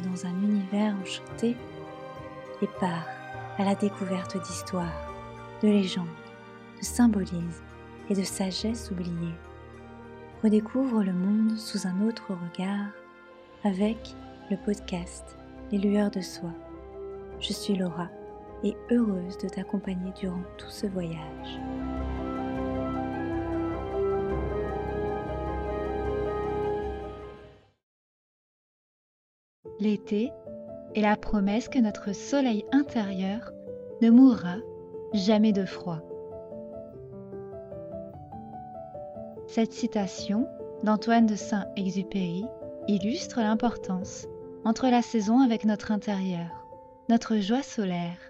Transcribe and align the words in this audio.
dans 0.00 0.26
un 0.26 0.42
univers 0.42 0.94
enchanté 1.00 1.56
et 2.60 2.66
part 2.80 3.06
à 3.58 3.64
la 3.64 3.74
découverte 3.74 4.36
d'histoires, 4.42 5.10
de 5.62 5.68
légendes, 5.68 6.06
de 6.78 6.84
symbolismes 6.84 7.64
et 8.10 8.14
de 8.14 8.22
sagesse 8.22 8.90
oubliée. 8.90 9.34
Redécouvre 10.42 11.02
le 11.02 11.12
monde 11.12 11.56
sous 11.56 11.86
un 11.86 12.06
autre 12.06 12.32
regard 12.32 12.88
avec 13.64 14.14
le 14.50 14.56
podcast 14.56 15.36
Les 15.70 15.78
lueurs 15.78 16.10
de 16.10 16.20
soi. 16.20 16.50
Je 17.40 17.52
suis 17.52 17.76
Laura 17.76 18.08
et 18.64 18.76
heureuse 18.90 19.38
de 19.38 19.48
t'accompagner 19.48 20.12
durant 20.18 20.42
tout 20.58 20.70
ce 20.70 20.86
voyage. 20.86 21.60
L'été 29.82 30.30
est 30.94 31.00
la 31.00 31.16
promesse 31.16 31.68
que 31.68 31.80
notre 31.80 32.12
soleil 32.14 32.64
intérieur 32.70 33.50
ne 34.00 34.10
mourra 34.10 34.58
jamais 35.12 35.52
de 35.52 35.64
froid. 35.64 35.98
Cette 39.48 39.72
citation 39.72 40.46
d'Antoine 40.84 41.26
de 41.26 41.34
Saint-Exupéry 41.34 42.44
illustre 42.86 43.40
l'importance 43.40 44.28
entre 44.64 44.86
la 44.86 45.02
saison 45.02 45.40
avec 45.40 45.64
notre 45.64 45.90
intérieur, 45.90 46.64
notre 47.08 47.38
joie 47.38 47.64
solaire. 47.64 48.20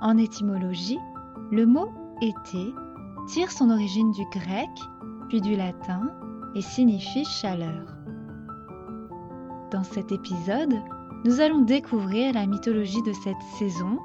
En 0.00 0.16
étymologie, 0.16 0.98
le 1.52 1.66
mot 1.66 1.90
été 2.22 2.72
tire 3.28 3.50
son 3.50 3.68
origine 3.68 4.12
du 4.12 4.24
grec, 4.30 4.70
puis 5.28 5.42
du 5.42 5.54
latin, 5.54 6.10
et 6.54 6.62
signifie 6.62 7.26
chaleur. 7.26 7.97
Dans 9.70 9.84
cet 9.84 10.12
épisode, 10.12 10.74
nous 11.26 11.40
allons 11.40 11.60
découvrir 11.60 12.32
la 12.32 12.46
mythologie 12.46 13.02
de 13.02 13.12
cette 13.12 13.42
saison, 13.58 13.98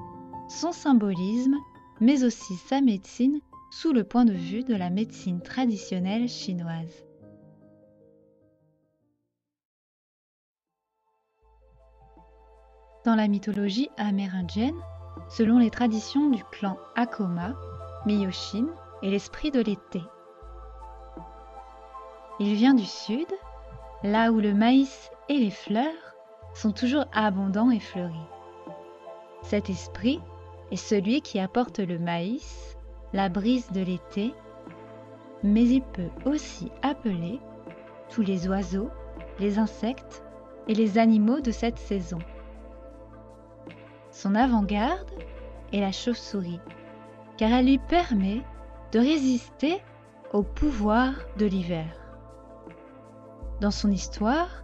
son 0.50 0.74
symbolisme, 0.74 1.56
mais 2.02 2.26
aussi 2.26 2.56
sa 2.56 2.82
médecine 2.82 3.40
sous 3.72 3.94
le 3.94 4.04
point 4.04 4.26
de 4.26 4.34
vue 4.34 4.66
de 4.66 4.76
la 4.76 4.90
médecine 4.90 5.42
traditionnelle 5.42 6.28
chinoise. 6.28 7.06
Dans 13.06 13.16
la 13.16 13.30
mythologie 13.30 13.90
amérindienne, 13.96 14.80
selon 15.30 15.60
les 15.60 15.70
traditions 15.70 16.30
du 16.30 16.44
clan 16.52 16.78
Akoma, 16.96 17.54
Miyoshin 18.06 18.68
est 19.02 19.12
l'esprit 19.12 19.52
de 19.52 19.62
l'été. 19.62 20.02
Il 22.42 22.54
vient 22.56 22.74
du 22.74 22.86
sud, 22.86 23.28
là 24.04 24.32
où 24.32 24.42
le 24.42 24.54
maïs 24.54 25.10
et 25.30 25.38
les 25.38 25.52
fleurs 25.52 26.16
sont 26.54 26.72
toujours 26.72 27.06
abondants 27.14 27.72
et 27.72 27.80
fleuris. 27.80 28.28
Cet 29.42 29.70
esprit 29.70 30.22
est 30.72 30.78
celui 30.78 31.22
qui 31.22 31.40
apporte 31.40 31.80
le 31.80 32.00
maïs, 32.00 32.78
la 33.14 33.30
brise 33.30 33.72
de 33.72 33.82
l'été, 33.82 34.34
mais 35.44 35.64
il 35.66 35.82
peut 35.82 36.10
aussi 36.26 36.72
appeler 36.82 37.40
tous 38.10 38.22
les 38.22 38.48
oiseaux, 38.48 38.90
les 39.40 39.60
insectes 39.60 40.24
et 40.68 40.74
les 40.74 40.98
animaux 40.98 41.42
de 41.42 41.52
cette 41.52 41.78
saison. 41.78 42.20
Son 44.12 44.36
avant-garde 44.36 45.10
est 45.74 45.82
la 45.82 45.92
chauve-souris, 45.92 46.62
car 47.38 47.52
elle 47.52 47.66
lui 47.66 47.80
permet 47.80 48.42
de 48.92 49.00
résister 49.00 49.82
au 50.32 50.44
pouvoir 50.44 51.14
de 51.38 51.46
l'hiver. 51.46 51.88
Dans 53.60 53.72
son 53.72 53.92
histoire, 53.92 54.63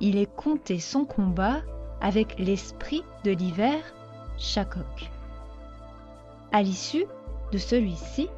il 0.00 0.16
est 0.16 0.32
compté 0.36 0.78
son 0.78 1.04
combat 1.04 1.62
avec 2.00 2.38
l'esprit 2.38 3.02
de 3.24 3.32
l'hiver, 3.32 3.82
Chakok. 4.38 5.10
À 6.52 6.62
l'issue 6.62 7.04
de 7.52 7.58
celui-ci, 7.58 8.28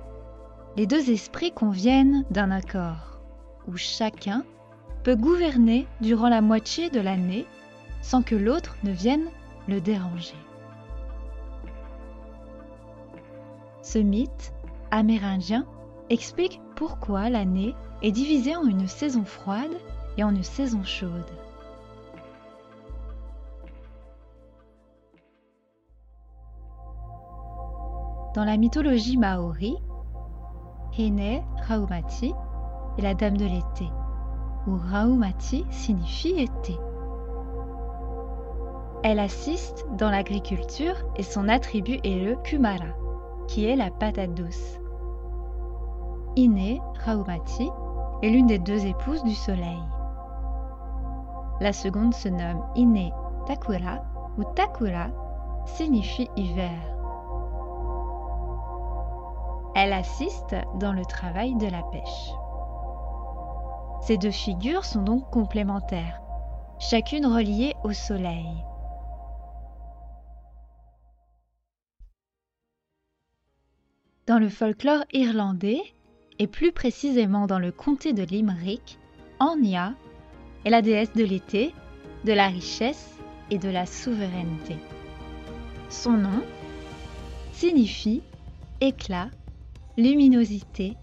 les 0.76 0.86
deux 0.86 1.10
esprits 1.10 1.52
conviennent 1.52 2.24
d'un 2.30 2.50
accord, 2.50 3.20
où 3.68 3.76
chacun 3.76 4.44
peut 5.02 5.16
gouverner 5.16 5.86
durant 6.00 6.28
la 6.28 6.40
moitié 6.40 6.90
de 6.90 7.00
l'année 7.00 7.46
sans 8.02 8.22
que 8.22 8.34
l'autre 8.34 8.76
ne 8.82 8.92
vienne 8.92 9.28
le 9.68 9.80
déranger. 9.80 10.36
Ce 13.82 13.98
mythe 13.98 14.54
amérindien 14.90 15.66
explique 16.08 16.60
pourquoi 16.76 17.28
l'année 17.28 17.74
est 18.02 18.12
divisée 18.12 18.56
en 18.56 18.64
une 18.64 18.88
saison 18.88 19.24
froide 19.24 19.76
et 20.16 20.24
en 20.24 20.34
une 20.34 20.42
saison 20.42 20.82
chaude. 20.84 21.30
Dans 28.32 28.44
la 28.44 28.56
mythologie 28.56 29.16
maori, 29.16 29.76
Hene 30.96 31.42
Raumati 31.66 32.32
est 32.96 33.02
la 33.02 33.14
dame 33.14 33.36
de 33.36 33.44
l'été, 33.44 33.90
où 34.68 34.76
Raumati 34.76 35.66
signifie 35.70 36.40
été. 36.40 36.78
Elle 39.02 39.18
assiste 39.18 39.84
dans 39.98 40.10
l'agriculture 40.10 40.94
et 41.16 41.24
son 41.24 41.48
attribut 41.48 41.98
est 42.04 42.24
le 42.24 42.36
kumara, 42.36 42.94
qui 43.48 43.64
est 43.64 43.74
la 43.74 43.90
patate 43.90 44.34
douce. 44.34 44.78
Ine 46.36 46.78
Raumati 47.04 47.68
est 48.22 48.30
l'une 48.30 48.46
des 48.46 48.60
deux 48.60 48.86
épouses 48.86 49.24
du 49.24 49.34
soleil. 49.34 49.82
La 51.60 51.72
seconde 51.72 52.14
se 52.14 52.28
nomme 52.28 52.62
Ine 52.76 53.10
Takura, 53.46 54.04
ou 54.38 54.44
Takura 54.54 55.08
signifie 55.64 56.30
hiver. 56.36 56.99
Elle 59.82 59.94
assiste 59.94 60.54
dans 60.74 60.92
le 60.92 61.06
travail 61.06 61.54
de 61.54 61.66
la 61.66 61.82
pêche. 61.84 62.34
Ces 64.02 64.18
deux 64.18 64.30
figures 64.30 64.84
sont 64.84 65.00
donc 65.00 65.30
complémentaires, 65.30 66.20
chacune 66.78 67.24
reliée 67.24 67.74
au 67.82 67.94
soleil. 67.94 68.44
Dans 74.26 74.38
le 74.38 74.50
folklore 74.50 75.02
irlandais, 75.14 75.80
et 76.38 76.46
plus 76.46 76.72
précisément 76.72 77.46
dans 77.46 77.58
le 77.58 77.72
comté 77.72 78.12
de 78.12 78.22
Limerick, 78.22 78.98
Anya 79.38 79.94
est 80.66 80.70
la 80.70 80.82
déesse 80.82 81.14
de 81.14 81.24
l'été, 81.24 81.74
de 82.26 82.34
la 82.34 82.48
richesse 82.48 83.18
et 83.50 83.56
de 83.56 83.70
la 83.70 83.86
souveraineté. 83.86 84.76
Son 85.88 86.18
nom 86.18 86.42
signifie 87.54 88.22
éclat 88.82 89.30
luminosité, 90.00 90.96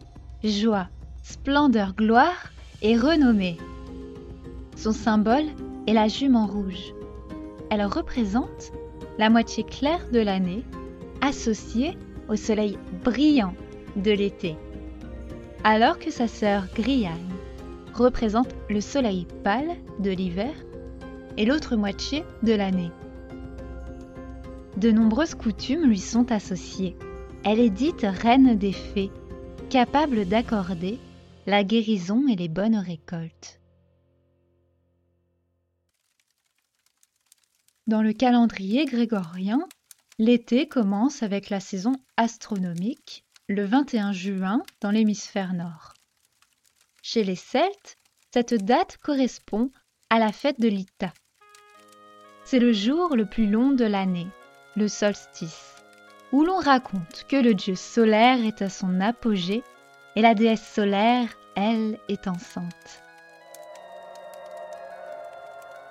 joie, 0.43 0.87
splendeur, 1.21 1.93
gloire 1.95 2.51
et 2.81 2.97
renommée. 2.97 3.57
Son 4.75 4.91
symbole 4.91 5.45
est 5.85 5.93
la 5.93 6.07
jument 6.07 6.47
rouge. 6.47 6.93
Elle 7.69 7.85
représente 7.85 8.71
la 9.19 9.29
moitié 9.29 9.63
claire 9.63 10.09
de 10.11 10.19
l'année 10.19 10.63
associée 11.21 11.95
au 12.27 12.35
soleil 12.35 12.77
brillant 13.03 13.53
de 13.97 14.11
l'été. 14.11 14.55
Alors 15.63 15.99
que 15.99 16.09
sa 16.09 16.27
sœur 16.27 16.65
Griane 16.73 17.17
représente 17.93 18.49
le 18.69 18.81
soleil 18.81 19.27
pâle 19.43 19.75
de 19.99 20.09
l'hiver 20.09 20.53
et 21.37 21.45
l'autre 21.45 21.75
moitié 21.75 22.23
de 22.41 22.53
l'année. 22.53 22.91
De 24.77 24.91
nombreuses 24.91 25.35
coutumes 25.35 25.85
lui 25.85 25.99
sont 25.99 26.31
associées. 26.31 26.95
Elle 27.43 27.59
est 27.59 27.69
dite 27.69 28.03
reine 28.03 28.57
des 28.57 28.73
fées, 28.73 29.11
capable 29.69 30.25
d'accorder 30.25 30.99
la 31.45 31.63
guérison 31.63 32.27
et 32.27 32.35
les 32.35 32.49
bonnes 32.49 32.77
récoltes. 32.77 33.61
Dans 37.85 38.01
le 38.01 38.11
calendrier 38.11 38.85
grégorien, 38.85 39.59
l'été 40.19 40.67
commence 40.67 41.23
avec 41.23 41.49
la 41.49 41.61
saison 41.61 41.93
astronomique, 42.17 43.23
le 43.47 43.63
21 43.63 44.11
juin 44.11 44.61
dans 44.81 44.91
l'hémisphère 44.91 45.53
nord. 45.53 45.93
Chez 47.01 47.23
les 47.23 47.37
Celtes, 47.37 47.95
cette 48.33 48.65
date 48.65 48.97
correspond 48.97 49.71
à 50.09 50.19
la 50.19 50.33
fête 50.33 50.59
de 50.59 50.67
l'Ita. 50.67 51.13
C'est 52.43 52.59
le 52.59 52.73
jour 52.73 53.15
le 53.15 53.25
plus 53.25 53.49
long 53.49 53.71
de 53.71 53.85
l'année, 53.85 54.27
le 54.75 54.89
solstice 54.89 55.76
où 56.31 56.43
l'on 56.43 56.59
raconte 56.59 57.25
que 57.27 57.35
le 57.35 57.53
dieu 57.53 57.75
solaire 57.75 58.43
est 58.45 58.61
à 58.61 58.69
son 58.69 58.99
apogée 58.99 59.63
et 60.15 60.21
la 60.21 60.33
déesse 60.33 60.67
solaire, 60.67 61.29
elle, 61.55 61.99
est 62.09 62.27
enceinte. 62.27 63.03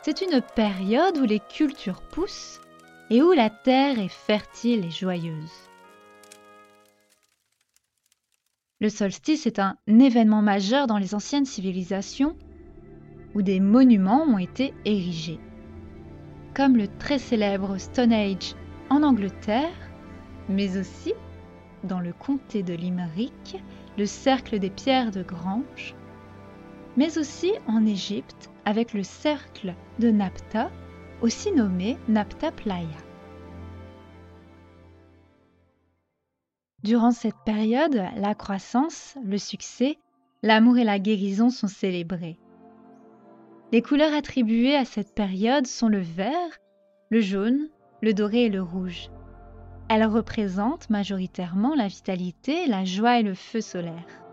C'est 0.02 0.20
une 0.20 0.40
période 0.40 1.18
où 1.18 1.24
les 1.24 1.40
cultures 1.40 2.02
poussent 2.02 2.60
et 3.10 3.22
où 3.22 3.32
la 3.32 3.50
terre 3.50 3.98
est 3.98 4.08
fertile 4.08 4.84
et 4.84 4.90
joyeuse. 4.90 5.52
Le 8.80 8.88
solstice 8.88 9.46
est 9.46 9.58
un 9.58 9.76
événement 9.88 10.42
majeur 10.42 10.86
dans 10.86 10.98
les 10.98 11.14
anciennes 11.14 11.46
civilisations 11.46 12.36
où 13.34 13.42
des 13.42 13.58
monuments 13.58 14.22
ont 14.24 14.38
été 14.38 14.74
érigés. 14.84 15.40
Comme 16.54 16.76
le 16.76 16.86
très 16.98 17.18
célèbre 17.18 17.78
Stonehenge 17.78 18.54
en 18.90 19.02
Angleterre, 19.02 19.85
mais 20.48 20.76
aussi 20.76 21.14
dans 21.84 22.00
le 22.00 22.12
comté 22.12 22.62
de 22.62 22.74
Limerick, 22.74 23.62
le 23.98 24.06
cercle 24.06 24.58
des 24.58 24.70
pierres 24.70 25.10
de 25.10 25.22
Grange, 25.22 25.94
mais 26.96 27.18
aussi 27.18 27.52
en 27.66 27.84
Égypte 27.86 28.50
avec 28.64 28.94
le 28.94 29.02
cercle 29.02 29.74
de 29.98 30.10
Napta, 30.10 30.70
aussi 31.22 31.52
nommé 31.52 31.96
Napta 32.08 32.50
Playa. 32.52 32.88
Durant 36.82 37.10
cette 37.10 37.38
période, 37.44 38.00
la 38.16 38.34
croissance, 38.34 39.16
le 39.24 39.38
succès, 39.38 39.98
l'amour 40.42 40.78
et 40.78 40.84
la 40.84 40.98
guérison 40.98 41.50
sont 41.50 41.68
célébrés. 41.68 42.38
Les 43.72 43.82
couleurs 43.82 44.14
attribuées 44.14 44.76
à 44.76 44.84
cette 44.84 45.14
période 45.14 45.66
sont 45.66 45.88
le 45.88 46.00
vert, 46.00 46.60
le 47.10 47.20
jaune, 47.20 47.68
le 48.02 48.14
doré 48.14 48.44
et 48.44 48.48
le 48.48 48.62
rouge. 48.62 49.10
Elles 49.88 50.06
représentent 50.06 50.90
majoritairement 50.90 51.74
la 51.74 51.86
vitalité, 51.86 52.66
la 52.66 52.84
joie 52.84 53.20
et 53.20 53.22
le 53.22 53.34
feu 53.34 53.60
solaire. 53.60 54.24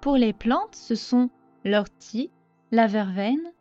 Pour 0.00 0.16
les 0.16 0.32
plantes, 0.32 0.76
ce 0.76 0.94
sont 0.94 1.30
l'ortie, 1.64 2.30
la 2.70 2.86
verveine, 2.86 3.52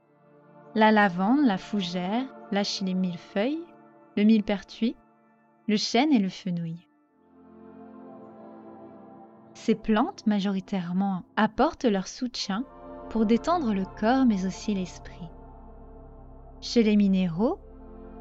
la 0.76 0.92
lavande, 0.92 1.46
la 1.46 1.58
fougère, 1.58 2.26
la 2.52 2.64
chile 2.64 2.96
millefeuille, 2.96 3.64
le 4.16 4.24
millepertuis, 4.24 4.96
le 5.68 5.78
chêne 5.78 6.12
et 6.12 6.20
le 6.20 6.30
fenouil. 6.30 6.88
Ces 9.56 9.76
plantes, 9.76 10.28
majoritairement, 10.28 11.24
apportent 11.38 11.86
leur 11.86 12.08
soutien 12.08 12.66
pour 13.10 13.26
détendre 13.26 13.74
le 13.74 13.86
corps 14.00 14.26
mais 14.26 14.46
aussi 14.46 14.76
l'esprit. 14.76 15.30
Chez 16.60 16.84
les 16.84 16.96
minéraux, 16.96 17.60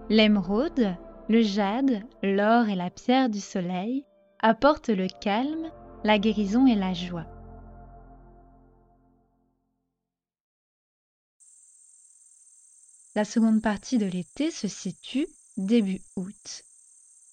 l'émeraude, 0.09 0.97
le 1.29 1.43
jade, 1.43 2.03
l'or 2.23 2.69
et 2.69 2.75
la 2.75 2.91
pierre 2.91 3.29
du 3.29 3.41
soleil 3.41 4.05
apportent 4.41 4.89
le 4.89 5.09
calme, 5.09 5.71
la 6.05 6.19
guérison 6.19 6.67
et 6.67 6.75
la 6.75 6.95
joie. 6.95 7.27
La 13.15 13.25
seconde 13.25 13.63
partie 13.63 13.99
de 13.99 14.07
l'été 14.07 14.51
se 14.51 14.69
situe 14.69 15.27
début 15.57 16.01
août. 16.17 16.63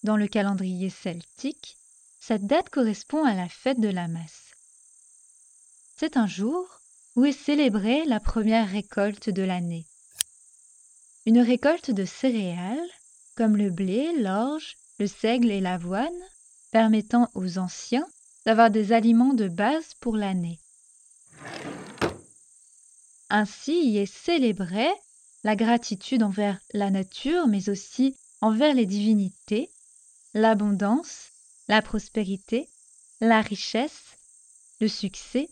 Dans 0.02 0.16
le 0.16 0.28
calendrier 0.28 0.90
celtique, 0.90 1.78
cette 2.20 2.46
date 2.46 2.68
correspond 2.68 3.24
à 3.24 3.34
la 3.34 3.48
fête 3.48 3.80
de 3.80 3.88
la 3.88 4.06
Masse. 4.06 4.52
C'est 5.96 6.16
un 6.16 6.26
jour 6.26 6.80
où 7.16 7.24
est 7.24 7.32
célébrée 7.32 8.04
la 8.04 8.20
première 8.20 8.68
récolte 8.68 9.30
de 9.30 9.42
l'année. 9.42 9.86
Une 11.26 11.40
récolte 11.40 11.90
de 11.90 12.04
céréales 12.04 12.90
comme 13.36 13.56
le 13.56 13.70
blé, 13.70 14.12
l'orge, 14.18 14.76
le 14.98 15.06
seigle 15.06 15.50
et 15.50 15.60
l'avoine, 15.60 16.08
permettant 16.70 17.28
aux 17.34 17.58
anciens 17.58 18.06
d'avoir 18.46 18.70
des 18.70 18.92
aliments 18.92 19.34
de 19.34 19.48
base 19.48 19.94
pour 20.00 20.16
l'année. 20.16 20.60
Ainsi 23.28 23.72
y 23.72 23.98
est 23.98 24.12
célébrée 24.12 24.90
la 25.44 25.56
gratitude 25.56 26.22
envers 26.22 26.60
la 26.74 26.90
nature, 26.90 27.46
mais 27.46 27.68
aussi 27.70 28.16
envers 28.40 28.74
les 28.74 28.86
divinités, 28.86 29.70
l'abondance 30.34 31.30
la 31.70 31.82
prospérité, 31.82 32.68
la 33.20 33.40
richesse, 33.40 34.16
le 34.80 34.88
succès, 34.88 35.48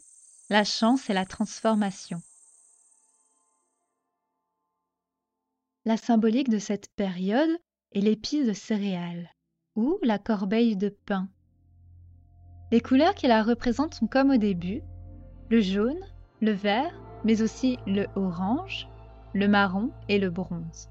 la 0.51 0.65
chance 0.65 1.09
et 1.11 1.13
la 1.13 1.25
transformation. 1.25 2.21
La 5.85 5.97
symbolique 5.97 6.49
de 6.49 6.59
cette 6.59 6.89
période 6.97 7.57
est 7.93 8.01
l'épice 8.01 8.47
de 8.47 8.53
céréales 8.53 9.31
ou 9.77 9.99
la 10.03 10.19
corbeille 10.19 10.77
de 10.77 10.89
pain. 10.89 11.29
Les 12.71 12.81
couleurs 12.81 13.15
qui 13.15 13.27
la 13.27 13.43
représentent 13.43 13.95
sont 13.95 14.07
comme 14.07 14.31
au 14.31 14.37
début, 14.37 14.83
le 15.51 15.61
jaune, 15.61 16.01
le 16.41 16.53
vert, 16.53 16.93
mais 17.25 17.43
aussi 17.43 17.79
le 17.87 18.07
orange, 18.17 18.89
le 19.33 19.49
marron 19.49 19.91
et 20.09 20.19
le 20.19 20.31
bronze. 20.31 20.91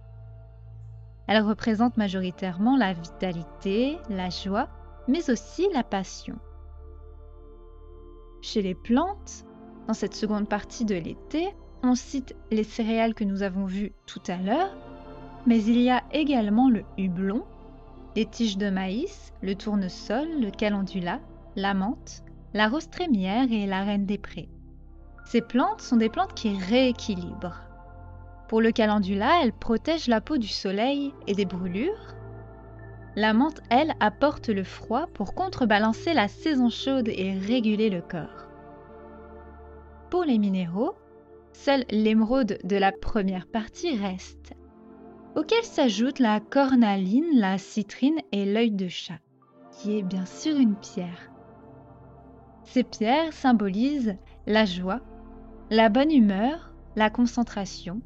Elles 1.28 1.44
représentent 1.44 1.98
majoritairement 1.98 2.78
la 2.78 2.94
vitalité, 2.94 3.98
la 4.10 4.30
joie 4.30 4.70
mais 5.08 5.30
aussi 5.30 5.68
la 5.74 5.84
passion. 5.84 6.38
Chez 8.42 8.62
les 8.62 8.76
plantes, 8.76 9.46
dans 9.88 9.94
cette 9.94 10.16
seconde 10.16 10.50
partie 10.50 10.86
de 10.86 10.96
l'été, 10.96 11.48
on 11.84 11.96
cite 11.96 12.36
les 12.52 12.64
céréales 12.64 13.14
que 13.14 13.24
nous 13.24 13.44
avons 13.44 13.66
vues 13.66 13.94
tout 14.06 14.22
à 14.28 14.38
l'heure, 14.38 14.76
mais 15.48 15.64
il 15.64 15.82
y 15.82 15.90
a 15.90 16.04
également 16.12 16.70
le 16.70 16.84
hublon, 16.98 17.44
les 18.16 18.26
tiges 18.26 18.58
de 18.58 18.70
maïs, 18.70 19.34
le 19.42 19.56
tournesol, 19.56 20.28
le 20.40 20.52
calendula, 20.52 21.20
la 21.56 21.74
menthe, 21.74 22.24
la 22.54 22.68
rose 22.68 22.90
trémière 22.90 23.52
et 23.52 23.66
la 23.66 23.84
reine 23.84 24.06
des 24.06 24.18
prés. 24.18 24.50
Ces 25.26 25.42
plantes 25.42 25.82
sont 25.82 25.98
des 25.98 26.10
plantes 26.10 26.34
qui 26.34 26.58
rééquilibrent. 26.58 27.64
Pour 28.48 28.62
le 28.62 28.72
calendula, 28.72 29.42
elles 29.42 29.54
protègent 29.54 30.08
la 30.08 30.22
peau 30.22 30.38
du 30.38 30.48
soleil 30.48 31.14
et 31.26 31.34
des 31.34 31.46
brûlures, 31.46 32.16
la 33.18 33.34
menthe, 33.34 33.62
elle, 33.72 33.96
apporte 34.00 34.50
le 34.50 34.64
froid 34.64 35.08
pour 35.16 35.34
contrebalancer 35.34 36.14
la 36.14 36.28
saison 36.28 36.70
chaude 36.70 37.08
et 37.08 37.34
réguler 37.34 37.90
le 37.90 38.02
corps. 38.02 38.48
Pour 40.12 40.24
les 40.24 40.38
minéraux, 40.38 40.94
seul 41.52 41.84
l'émeraude 41.90 42.60
de 42.64 42.76
la 42.76 42.92
première 42.92 43.48
partie 43.48 43.98
reste, 43.98 44.54
auquel 45.38 45.64
s'ajoutent 45.64 46.20
la 46.20 46.42
cornaline, 46.42 47.30
la 47.34 47.58
citrine 47.58 48.20
et 48.34 48.46
l'œil 48.46 48.72
de 48.72 48.90
chat, 48.90 49.20
qui 49.72 49.98
est 49.98 50.04
bien 50.04 50.26
sûr 50.26 50.58
une 50.58 50.76
pierre. 50.76 51.32
Ces 52.66 52.84
pierres 52.84 53.32
symbolisent 53.32 54.18
la 54.46 54.66
joie, 54.66 55.00
la 55.70 55.88
bonne 55.88 56.12
humeur, 56.12 56.74
la 56.98 57.10
concentration, 57.10 58.02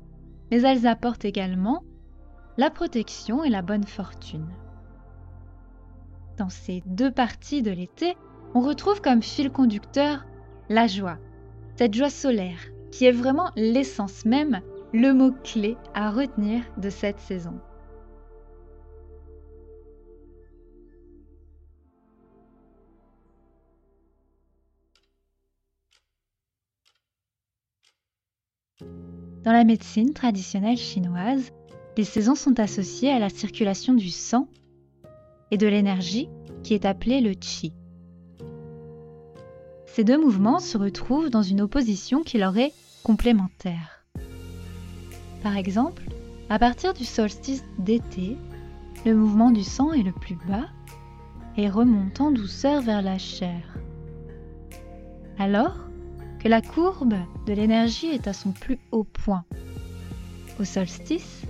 mais 0.52 0.62
elles 0.62 0.86
apportent 0.86 1.26
également 1.26 1.84
la 2.58 2.70
protection 2.70 3.44
et 3.44 3.50
la 3.50 3.64
bonne 3.64 3.86
fortune 3.86 4.48
dans 6.42 6.50
ces 6.50 6.82
deux 6.88 7.12
parties 7.12 7.62
de 7.62 7.70
l'été, 7.70 8.18
on 8.56 8.62
retrouve 8.62 9.00
comme 9.00 9.22
fil 9.22 9.52
conducteur 9.52 10.26
la 10.70 10.88
joie, 10.88 11.20
cette 11.76 11.94
joie 11.94 12.10
solaire 12.10 12.58
qui 12.92 13.06
est 13.06 13.12
vraiment 13.12 13.52
l'essence 13.56 14.26
même, 14.26 14.62
le 14.94 15.14
mot-clé 15.14 15.78
à 15.94 16.12
retenir 16.12 16.64
de 16.78 16.90
cette 16.90 17.20
saison. 17.20 17.60
Dans 29.44 29.54
la 29.54 29.64
médecine 29.64 30.14
traditionnelle 30.14 30.78
chinoise, 30.78 31.52
les 31.98 32.04
saisons 32.04 32.36
sont 32.36 32.60
associées 32.60 33.12
à 33.12 33.18
la 33.18 33.30
circulation 33.30 33.94
du 33.94 34.10
sang 34.10 34.48
et 35.50 35.58
de 35.58 35.68
l'énergie 35.68 36.30
qui 36.64 36.74
est 36.74 36.86
appelée 36.86 37.22
le 37.22 37.34
qi. 37.34 37.74
Ces 39.88 40.04
deux 40.04 40.22
mouvements 40.22 40.60
se 40.60 40.78
retrouvent 40.78 41.30
dans 41.30 41.42
une 41.42 41.62
opposition 41.62 42.24
qui 42.24 42.38
leur 42.38 42.58
est 42.58 42.72
complémentaire. 43.04 44.01
Par 45.42 45.58
exemple, 45.58 46.04
à 46.50 46.60
partir 46.60 46.94
du 46.94 47.06
solstice 47.06 47.64
d'été, 47.80 48.38
le 49.06 49.16
mouvement 49.16 49.52
du 49.52 49.64
sang 49.64 49.92
est 49.94 50.04
le 50.04 50.12
plus 50.12 50.38
bas 50.48 50.68
et 51.58 51.70
remonte 51.70 52.22
en 52.22 52.32
douceur 52.32 52.82
vers 52.82 53.02
la 53.02 53.18
chair. 53.18 53.78
Alors 55.40 55.78
que 56.40 56.48
la 56.48 56.62
courbe 56.62 57.16
de 57.48 57.54
l'énergie 57.54 58.08
est 58.08 58.28
à 58.28 58.34
son 58.34 58.52
plus 58.52 58.80
haut 58.92 59.04
point. 59.04 59.44
Au 60.60 60.64
solstice, 60.64 61.44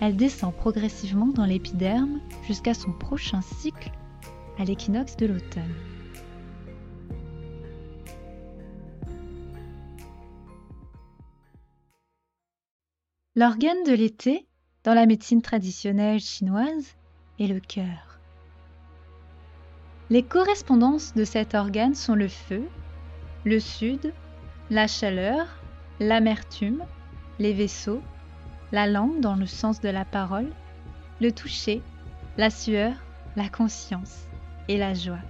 elle 0.00 0.16
descend 0.16 0.54
progressivement 0.54 1.28
dans 1.28 1.46
l'épiderme 1.46 2.20
jusqu'à 2.46 2.74
son 2.74 2.92
prochain 2.92 3.40
cycle 3.40 3.90
à 4.58 4.64
l'équinoxe 4.64 5.16
de 5.16 5.26
l'automne. 5.26 5.89
L'organe 13.40 13.84
de 13.86 13.92
l'été, 13.92 14.46
dans 14.84 14.92
la 14.92 15.06
médecine 15.06 15.40
traditionnelle 15.40 16.20
chinoise, 16.20 16.98
est 17.38 17.46
le 17.46 17.58
cœur. 17.58 18.20
Les 20.10 20.22
correspondances 20.22 21.14
de 21.14 21.24
cet 21.24 21.54
organe 21.54 21.94
sont 21.94 22.14
le 22.14 22.28
feu, 22.28 22.68
le 23.46 23.58
sud, 23.58 24.12
la 24.68 24.86
chaleur, 24.86 25.46
l'amertume, 26.00 26.84
les 27.38 27.54
vaisseaux, 27.54 28.02
la 28.72 28.86
langue 28.86 29.20
dans 29.20 29.36
le 29.36 29.46
sens 29.46 29.80
de 29.80 29.88
la 29.88 30.04
parole, 30.04 30.52
le 31.22 31.32
toucher, 31.32 31.80
la 32.36 32.50
sueur, 32.50 32.92
la 33.36 33.48
conscience 33.48 34.28
et 34.68 34.76
la 34.76 34.92
joie. 34.92 35.24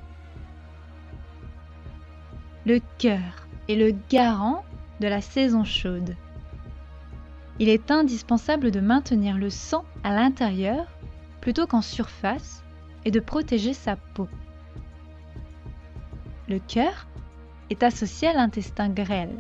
Le 2.66 2.80
cœur 2.98 3.46
est 3.68 3.76
le 3.76 3.94
garant 4.10 4.64
de 4.98 5.06
la 5.06 5.20
saison 5.20 5.62
chaude. 5.62 6.16
Il 7.60 7.68
est 7.68 7.90
indispensable 7.90 8.70
de 8.70 8.80
maintenir 8.80 9.36
le 9.36 9.50
sang 9.50 9.84
à 10.02 10.14
l'intérieur 10.14 10.86
plutôt 11.42 11.66
qu'en 11.66 11.82
surface 11.82 12.64
et 13.04 13.10
de 13.10 13.20
protéger 13.20 13.74
sa 13.74 13.96
peau. 13.96 14.28
Le 16.48 16.58
cœur 16.58 17.06
est 17.68 17.82
associé 17.82 18.28
à 18.28 18.32
l'intestin 18.32 18.88
grêle. 18.88 19.36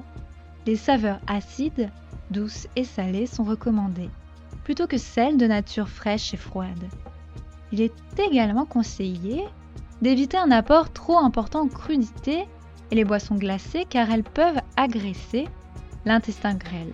Les 0.66 0.76
saveurs 0.76 1.18
acides, 1.26 1.90
douces 2.30 2.68
et 2.76 2.84
salées 2.84 3.24
sont 3.24 3.42
recommandées, 3.42 4.10
plutôt 4.64 4.86
que 4.86 4.98
celles 4.98 5.38
de 5.38 5.46
nature 5.46 5.88
fraîche 5.88 6.34
et 6.34 6.36
froide. 6.36 6.88
Il 7.72 7.80
est 7.80 7.94
également 8.18 8.66
conseillé 8.66 9.46
d'éviter 10.02 10.36
un 10.36 10.50
apport 10.50 10.92
trop 10.92 11.16
important 11.16 11.62
en 11.62 11.68
crudité 11.68 12.44
et 12.90 12.94
les 12.94 13.04
boissons 13.04 13.36
glacées 13.36 13.86
car 13.88 14.10
elles 14.10 14.24
peuvent 14.24 14.60
agresser 14.76 15.48
l'intestin 16.04 16.54
grêle. 16.54 16.92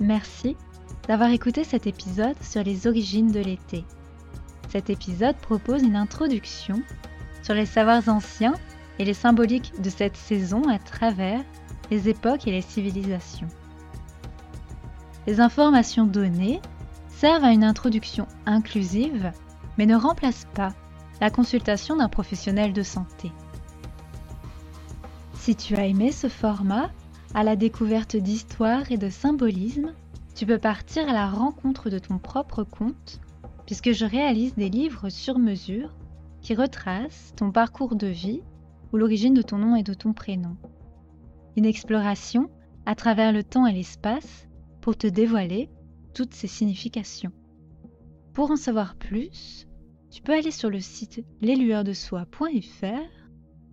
Merci 0.00 0.56
d'avoir 1.08 1.30
écouté 1.30 1.64
cet 1.64 1.86
épisode 1.86 2.36
sur 2.40 2.62
les 2.62 2.86
origines 2.86 3.32
de 3.32 3.40
l'été. 3.40 3.84
Cet 4.68 4.90
épisode 4.90 5.36
propose 5.36 5.82
une 5.82 5.96
introduction 5.96 6.82
sur 7.42 7.54
les 7.54 7.66
savoirs 7.66 8.08
anciens 8.08 8.54
et 8.98 9.04
les 9.04 9.14
symboliques 9.14 9.72
de 9.80 9.90
cette 9.90 10.16
saison 10.16 10.68
à 10.68 10.78
travers 10.78 11.40
les 11.90 12.08
époques 12.08 12.46
et 12.46 12.52
les 12.52 12.62
civilisations. 12.62 13.48
Les 15.26 15.40
informations 15.40 16.06
données 16.06 16.60
servent 17.08 17.44
à 17.44 17.52
une 17.52 17.64
introduction 17.64 18.28
inclusive, 18.46 19.32
mais 19.78 19.86
ne 19.86 19.96
remplacent 19.96 20.48
pas 20.54 20.74
la 21.20 21.30
consultation 21.30 21.96
d'un 21.96 22.08
professionnel 22.08 22.72
de 22.72 22.82
santé. 22.82 23.32
Si 25.34 25.56
tu 25.56 25.74
as 25.76 25.86
aimé 25.86 26.12
ce 26.12 26.28
format, 26.28 26.90
à 27.34 27.44
la 27.44 27.56
découverte 27.56 28.16
d'histoire 28.16 28.90
et 28.90 28.96
de 28.96 29.08
symbolisme, 29.08 29.92
tu 30.34 30.46
peux 30.46 30.58
partir 30.58 31.08
à 31.08 31.12
la 31.12 31.28
rencontre 31.28 31.90
de 31.90 31.98
ton 31.98 32.18
propre 32.18 32.64
conte, 32.64 33.20
puisque 33.66 33.92
je 33.92 34.04
réalise 34.04 34.54
des 34.54 34.68
livres 34.68 35.08
sur 35.08 35.38
mesure 35.38 35.94
qui 36.40 36.54
retracent 36.54 37.32
ton 37.36 37.50
parcours 37.50 37.96
de 37.96 38.06
vie 38.06 38.40
ou 38.92 38.96
l'origine 38.96 39.34
de 39.34 39.42
ton 39.42 39.58
nom 39.58 39.76
et 39.76 39.82
de 39.82 39.94
ton 39.94 40.12
prénom. 40.12 40.56
Une 41.56 41.66
exploration 41.66 42.50
à 42.86 42.94
travers 42.94 43.32
le 43.32 43.44
temps 43.44 43.66
et 43.66 43.72
l'espace 43.72 44.48
pour 44.80 44.96
te 44.96 45.06
dévoiler 45.06 45.68
toutes 46.14 46.34
ces 46.34 46.46
significations. 46.46 47.32
Pour 48.32 48.50
en 48.50 48.56
savoir 48.56 48.94
plus, 48.94 49.66
tu 50.10 50.22
peux 50.22 50.32
aller 50.32 50.50
sur 50.50 50.70
le 50.70 50.80
site 50.80 51.24
leslueursdesoie.fr 51.42 52.84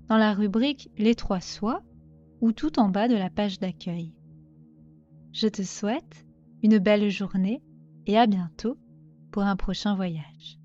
dans 0.10 0.18
la 0.18 0.34
rubrique 0.34 0.90
Les 0.98 1.16
trois 1.16 1.40
soies 1.40 1.82
ou 2.42 2.52
tout 2.52 2.80
en 2.80 2.90
bas 2.90 3.08
de 3.08 3.16
la 3.16 3.30
page 3.30 3.60
d'accueil. 3.60 4.14
Je 5.32 5.48
te 5.48 5.64
souhaite 5.64 6.26
une 6.64 6.78
belle 6.78 7.10
journée 7.10 7.62
et 8.06 8.18
à 8.18 8.28
bientôt 8.28 8.78
pour 9.32 9.44
un 9.44 9.56
prochain 9.56 9.96
voyage. 9.96 10.60